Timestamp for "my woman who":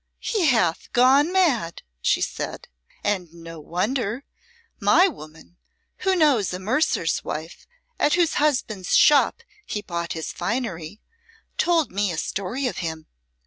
4.79-6.15